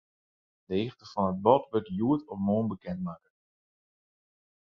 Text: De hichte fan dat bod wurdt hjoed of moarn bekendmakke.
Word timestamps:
De 0.69 0.75
hichte 0.81 1.05
fan 1.11 1.27
dat 1.31 1.41
bod 1.43 1.63
wurdt 1.71 1.93
hjoed 1.95 2.21
of 2.31 2.37
moarn 2.45 2.67
bekendmakke. 2.71 3.29